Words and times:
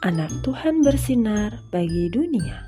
Anak 0.00 0.32
Tuhan 0.40 0.80
bersinar 0.80 1.60
bagi 1.68 2.08
dunia. 2.08 2.64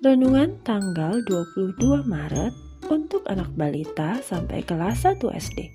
Renungan 0.00 0.56
tanggal 0.64 1.20
22 1.28 2.00
Maret 2.08 2.56
untuk 2.88 3.20
anak 3.28 3.52
balita 3.52 4.16
sampai 4.24 4.64
kelas 4.64 5.04
1 5.04 5.20
SD. 5.20 5.68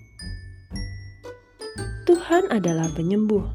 Tuhan 2.10 2.50
adalah 2.50 2.90
penyembuh. 2.98 3.46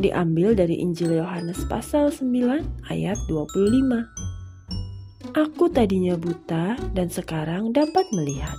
Diambil 0.00 0.56
dari 0.56 0.80
Injil 0.80 1.20
Yohanes 1.20 1.60
pasal 1.68 2.08
9 2.08 2.88
ayat 2.88 3.20
25. 3.28 5.36
Aku 5.36 5.68
tadinya 5.68 6.16
buta 6.16 6.80
dan 6.96 7.12
sekarang 7.12 7.76
dapat 7.76 8.08
melihat. 8.16 8.56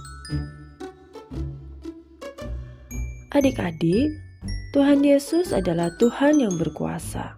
Adik-adik, 3.33 4.30
Tuhan 4.71 5.03
Yesus 5.03 5.51
adalah 5.51 5.91
Tuhan 5.99 6.39
yang 6.39 6.55
berkuasa. 6.55 7.35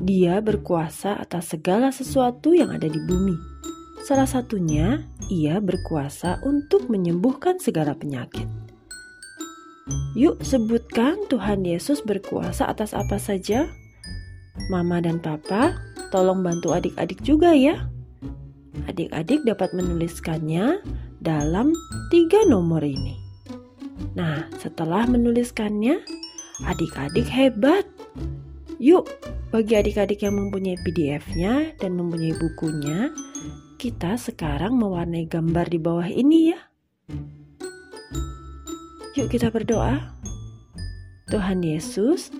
Dia 0.00 0.40
berkuasa 0.40 1.20
atas 1.20 1.52
segala 1.52 1.92
sesuatu 1.92 2.56
yang 2.56 2.72
ada 2.72 2.88
di 2.88 2.96
bumi. 3.04 3.36
Salah 4.08 4.24
satunya, 4.24 5.04
Ia 5.28 5.60
berkuasa 5.60 6.40
untuk 6.48 6.88
menyembuhkan 6.88 7.60
segala 7.60 7.92
penyakit. 7.92 8.48
Yuk, 10.16 10.40
sebutkan 10.40 11.28
Tuhan 11.28 11.60
Yesus 11.60 12.00
berkuasa 12.00 12.72
atas 12.72 12.96
apa 12.96 13.20
saja. 13.20 13.68
Mama 14.72 15.04
dan 15.04 15.20
Papa, 15.20 15.76
tolong 16.08 16.40
bantu 16.40 16.72
adik-adik 16.72 17.20
juga 17.20 17.52
ya. 17.52 17.84
Adik-adik 18.88 19.44
dapat 19.44 19.76
menuliskannya 19.76 20.80
dalam 21.20 21.76
tiga 22.08 22.48
nomor 22.48 22.80
ini. 22.80 23.20
Nah, 24.16 24.48
setelah 24.56 25.04
menuliskannya, 25.04 26.00
Adik-adik 26.64 27.28
hebat. 27.28 27.84
Yuk, 28.80 29.04
bagi 29.52 29.76
adik-adik 29.76 30.24
yang 30.24 30.40
mempunyai 30.40 30.80
PDF-nya 30.80 31.76
dan 31.76 31.96
mempunyai 32.00 32.32
bukunya, 32.36 33.12
kita 33.76 34.16
sekarang 34.16 34.80
mewarnai 34.80 35.28
gambar 35.28 35.68
di 35.68 35.76
bawah 35.76 36.08
ini 36.08 36.56
ya. 36.56 36.60
Yuk 39.16 39.28
kita 39.28 39.52
berdoa. 39.52 40.16
Tuhan 41.28 41.60
Yesus, 41.60 42.32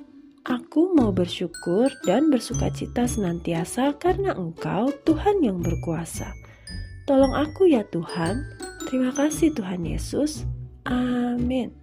aku 0.45 0.97
mau 0.97 1.13
bersyukur 1.13 1.93
dan 2.09 2.33
bersuka 2.33 2.73
cita 2.73 3.05
senantiasa 3.05 3.97
karena 4.01 4.33
Engkau 4.33 4.93
Tuhan 5.05 5.45
yang 5.45 5.61
berkuasa. 5.61 6.33
Tolong 7.05 7.37
aku 7.37 7.69
ya 7.69 7.85
Tuhan. 7.93 8.45
Terima 8.89 9.13
kasih 9.13 9.53
Tuhan 9.53 9.85
Yesus. 9.85 10.45
Amin. 10.87 11.75